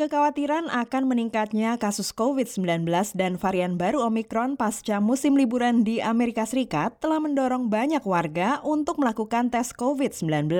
[0.00, 6.96] Kekhawatiran akan meningkatnya kasus COVID-19 dan varian baru Omikron pasca musim liburan di Amerika Serikat
[7.04, 10.56] telah mendorong banyak warga untuk melakukan tes COVID-19.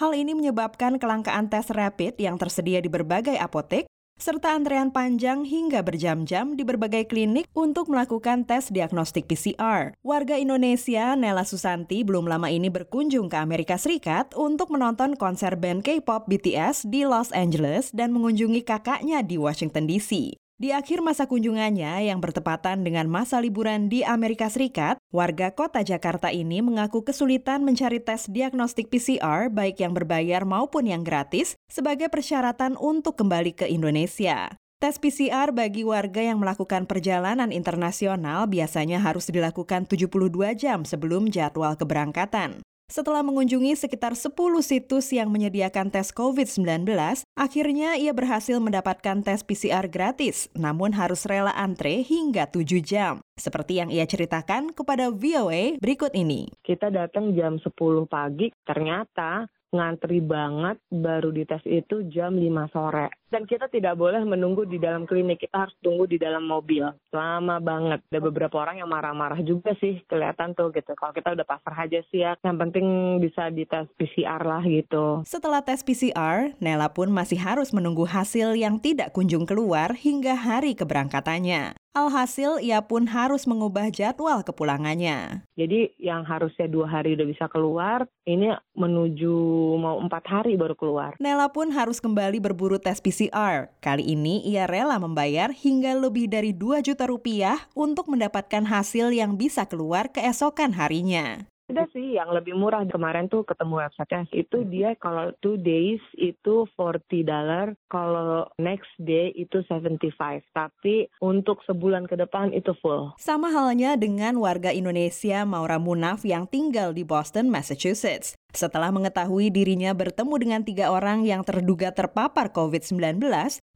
[0.00, 3.91] Hal ini menyebabkan kelangkaan tes rapid yang tersedia di berbagai apotek
[4.22, 9.98] serta antrean panjang hingga berjam-jam di berbagai klinik untuk melakukan tes diagnostik PCR.
[10.06, 15.82] Warga Indonesia, Nela Susanti, belum lama ini berkunjung ke Amerika Serikat untuk menonton konser band
[15.82, 20.41] K-pop BTS di Los Angeles dan mengunjungi kakaknya di Washington DC.
[20.62, 26.30] Di akhir masa kunjungannya yang bertepatan dengan masa liburan di Amerika Serikat, warga kota Jakarta
[26.30, 32.78] ini mengaku kesulitan mencari tes diagnostik PCR baik yang berbayar maupun yang gratis sebagai persyaratan
[32.78, 34.54] untuk kembali ke Indonesia.
[34.78, 41.74] Tes PCR bagi warga yang melakukan perjalanan internasional biasanya harus dilakukan 72 jam sebelum jadwal
[41.74, 42.62] keberangkatan.
[42.92, 46.84] Setelah mengunjungi sekitar 10 situs yang menyediakan tes COVID-19,
[47.32, 53.24] akhirnya ia berhasil mendapatkan tes PCR gratis, namun harus rela antre hingga 7 jam.
[53.40, 56.52] Seperti yang ia ceritakan kepada VOA berikut ini.
[56.60, 57.72] Kita datang jam 10
[58.04, 63.08] pagi, ternyata ngantri banget baru dites itu jam 5 sore.
[63.32, 66.84] Dan kita tidak boleh menunggu di dalam klinik, kita harus tunggu di dalam mobil.
[67.16, 68.04] Lama banget.
[68.12, 70.92] Ada beberapa orang yang marah-marah juga sih kelihatan tuh gitu.
[70.92, 75.24] Kalau kita udah pasrah aja sih ya, yang penting bisa dites PCR lah gitu.
[75.24, 80.76] Setelah tes PCR, Nela pun masih harus menunggu hasil yang tidak kunjung keluar hingga hari
[80.76, 81.81] keberangkatannya.
[81.92, 85.44] Alhasil, ia pun harus mengubah jadwal kepulangannya.
[85.60, 89.36] Jadi yang harusnya dua hari udah bisa keluar, ini menuju
[89.76, 91.20] mau empat hari baru keluar.
[91.20, 93.68] Nela pun harus kembali berburu tes PCR.
[93.84, 99.36] Kali ini ia rela membayar hingga lebih dari 2 juta rupiah untuk mendapatkan hasil yang
[99.36, 101.51] bisa keluar keesokan harinya.
[101.72, 102.84] Ada sih yang lebih murah.
[102.84, 104.28] Kemarin tuh ketemu websitenya.
[104.28, 107.72] Itu dia kalau two days itu 40 dollar.
[107.88, 113.16] Kalau next day itu 75 tapi untuk sebulan ke depan itu full.
[113.16, 118.36] Sama halnya dengan warga Indonesia Maura Munaf yang tinggal di Boston, Massachusetts.
[118.52, 123.16] Setelah mengetahui dirinya bertemu dengan tiga orang yang terduga terpapar COVID-19,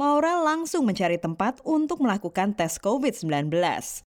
[0.00, 3.52] Maura langsung mencari tempat untuk melakukan tes COVID-19.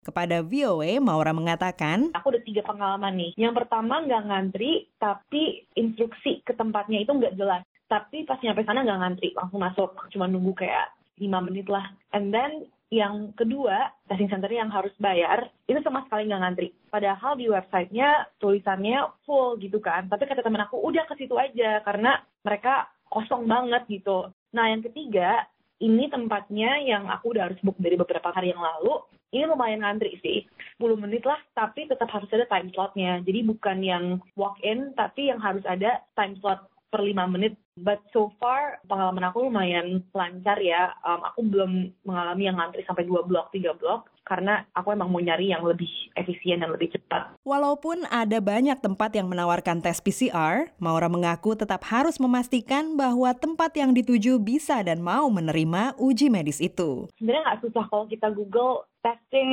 [0.02, 3.32] Kepada VOA, Maura mengatakan, Aku ada tiga pengalaman nih.
[3.38, 7.62] Yang pertama nggak ngantri, tapi instruksi ke tempatnya itu nggak jelas.
[7.86, 9.94] Tapi pas nyampe sana nggak ngantri, langsung masuk.
[10.10, 10.90] Cuma nunggu kayak
[11.22, 11.86] lima menit lah.
[12.18, 16.70] And then yang kedua, testing center yang harus bayar, itu sama sekali nggak ngantri.
[16.88, 20.08] Padahal di websitenya tulisannya full gitu kan.
[20.08, 24.32] Tapi kata temen aku, udah ke situ aja, karena mereka kosong banget gitu.
[24.56, 25.44] Nah yang ketiga,
[25.84, 29.04] ini tempatnya yang aku udah harus book dari beberapa hari yang lalu.
[29.36, 30.48] Ini lumayan ngantri sih,
[30.80, 33.20] 10 menit lah, tapi tetap harus ada time slotnya.
[33.20, 34.06] Jadi bukan yang
[34.40, 37.56] walk-in, tapi yang harus ada time slot per 5 menit.
[37.78, 40.98] But so far, pengalaman aku lumayan lancar ya.
[41.06, 41.72] Um, aku belum
[42.08, 45.88] mengalami yang ngantri sampai 2 blok, 3 blok karena aku emang mau nyari yang lebih
[46.20, 47.40] efisien dan lebih cepat.
[47.48, 53.72] Walaupun ada banyak tempat yang menawarkan tes PCR, Maura mengaku tetap harus memastikan bahwa tempat
[53.80, 57.08] yang dituju bisa dan mau menerima uji medis itu.
[57.16, 59.52] Sebenarnya nggak susah kalau kita Google testing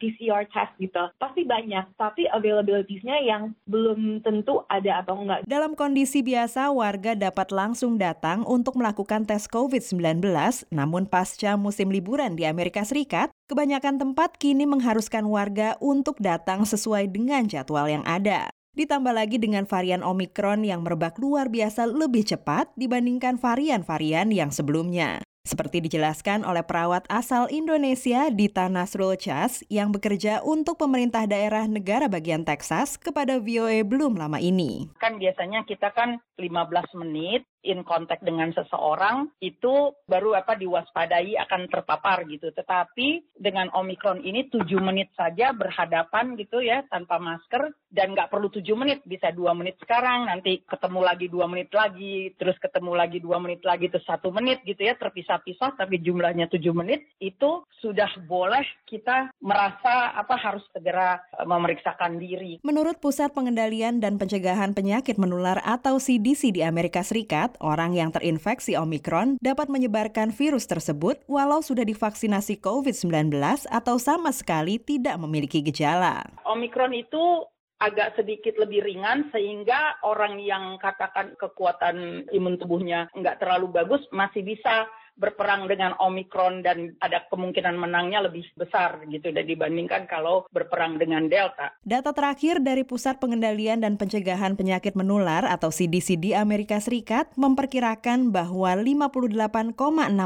[0.00, 1.04] PCR test gitu.
[1.20, 5.44] Pasti banyak, tapi availability-nya yang belum tentu ada atau enggak.
[5.44, 10.24] Dalam kondisi biasa, warga dapat langsung datang untuk melakukan tes COVID-19,
[10.72, 17.12] namun pasca musim liburan di Amerika Serikat, kebanyakan tempat kini mengharuskan warga untuk datang sesuai
[17.12, 18.48] dengan jadwal yang ada.
[18.74, 25.22] Ditambah lagi dengan varian Omikron yang merebak luar biasa lebih cepat dibandingkan varian-varian yang sebelumnya.
[25.44, 32.08] Seperti dijelaskan oleh perawat asal Indonesia Dita Nasrul Chas yang bekerja untuk pemerintah daerah negara
[32.08, 34.88] bagian Texas kepada VOA belum lama ini.
[34.96, 41.68] Kan biasanya kita kan 15 menit in contact dengan seseorang itu baru apa diwaspadai akan
[41.68, 42.48] terpapar gitu.
[42.48, 48.50] Tetapi dengan Omikron ini 7 menit saja berhadapan gitu ya tanpa masker dan nggak perlu
[48.50, 53.22] 7 menit bisa dua menit sekarang nanti ketemu lagi dua menit lagi terus ketemu lagi
[53.22, 58.10] dua menit lagi terus satu menit gitu ya terpisah-pisah tapi jumlahnya 7 menit itu sudah
[58.26, 62.58] boleh kita merasa apa harus segera memeriksakan diri.
[62.66, 68.74] Menurut Pusat Pengendalian dan Pencegahan Penyakit Menular atau CDC di Amerika Serikat, orang yang terinfeksi
[68.74, 73.36] Omikron dapat menyebarkan virus tersebut walau sudah divaksinasi COVID-19
[73.68, 76.24] atau sama sekali tidak memiliki gejala.
[76.48, 77.44] Omikron itu
[77.84, 84.40] agak sedikit lebih ringan sehingga orang yang katakan kekuatan imun tubuhnya nggak terlalu bagus masih
[84.40, 90.98] bisa berperang dengan Omikron dan ada kemungkinan menangnya lebih besar gitu dan dibandingkan kalau berperang
[90.98, 91.70] dengan Delta.
[91.86, 98.34] Data terakhir dari Pusat Pengendalian dan Pencegahan Penyakit Menular atau CDC di Amerika Serikat memperkirakan
[98.34, 99.78] bahwa 58,6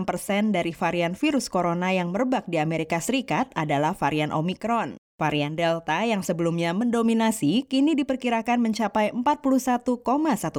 [0.09, 4.97] persen dari varian virus corona yang merebak di Amerika Serikat adalah varian Omikron.
[5.19, 9.99] Varian Delta yang sebelumnya mendominasi kini diperkirakan mencapai 41,1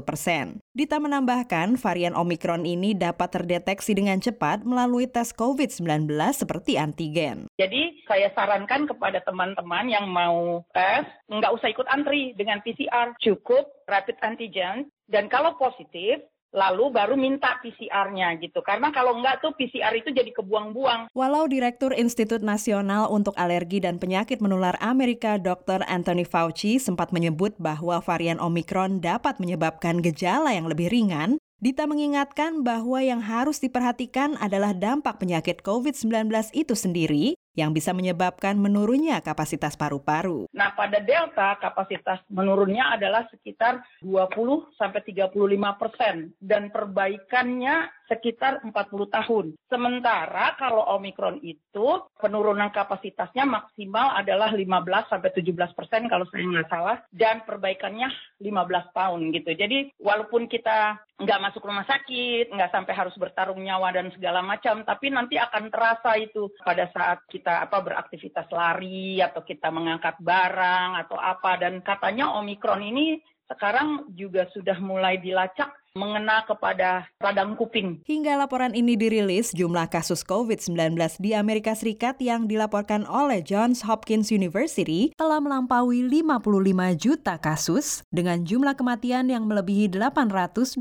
[0.03, 0.59] persen.
[0.75, 7.47] Dita menambahkan, varian Omikron ini dapat terdeteksi dengan cepat melalui tes COVID-19 seperti antigen.
[7.55, 13.63] Jadi saya sarankan kepada teman-teman yang mau tes, nggak usah ikut antri dengan PCR, cukup
[13.87, 18.61] rapid antigen, dan kalau positif, lalu baru minta PCR-nya gitu.
[18.65, 21.13] Karena kalau enggak tuh PCR itu jadi kebuang-buang.
[21.13, 25.85] Walau Direktur Institut Nasional untuk Alergi dan Penyakit Menular Amerika Dr.
[25.85, 32.63] Anthony Fauci sempat menyebut bahwa varian Omicron dapat menyebabkan gejala yang lebih ringan, Dita mengingatkan
[32.63, 39.75] bahwa yang harus diperhatikan adalah dampak penyakit COVID-19 itu sendiri yang bisa menyebabkan menurunnya kapasitas
[39.75, 40.49] paru-paru.
[40.53, 45.35] Nah, pada Delta kapasitas menurunnya adalah sekitar 20 sampai 35
[45.81, 48.73] persen dan perbaikannya sekitar 40
[49.13, 49.45] tahun.
[49.69, 51.87] Sementara kalau Omikron itu
[52.17, 54.65] penurunan kapasitasnya maksimal adalah 15
[55.13, 58.09] sampai 17 persen kalau saya nggak salah dan perbaikannya
[58.41, 59.51] 15 tahun gitu.
[59.53, 64.87] Jadi walaupun kita nggak masuk rumah sakit, nggak sampai harus bertarung nyawa dan segala macam,
[64.87, 71.07] tapi nanti akan terasa itu pada saat kita apa beraktivitas lari atau kita mengangkat barang
[71.07, 71.55] atau apa.
[71.55, 78.01] Dan katanya Omikron ini sekarang juga sudah mulai dilacak mengena kepada radang kuping.
[78.05, 84.29] Hingga laporan ini dirilis, jumlah kasus COVID-19 di Amerika Serikat yang dilaporkan oleh Johns Hopkins
[84.29, 90.77] University telah melampaui 55 juta kasus dengan jumlah kematian yang melebihi 826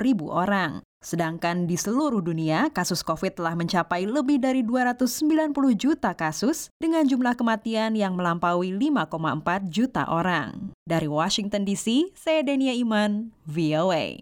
[0.00, 0.84] ribu orang.
[1.04, 7.36] Sedangkan di seluruh dunia, kasus COVID telah mencapai lebih dari 290 juta kasus dengan jumlah
[7.36, 10.72] kematian yang melampaui 5,4 juta orang.
[10.88, 14.16] Dari Washington DC, saya Denia Iman, VOA.